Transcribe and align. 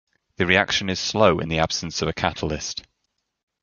The 0.37 0.47
reaction 0.47 0.89
is 0.89 0.99
slow 0.99 1.37
in 1.37 1.47
the 1.47 1.59
absence 1.59 2.01
of 2.01 2.07
a 2.07 2.13
catalyst. 2.13 2.87